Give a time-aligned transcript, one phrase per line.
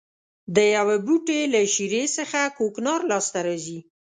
[0.55, 3.79] د یوه بوټي له شېرې څخه کوکنار لاس ته راځي.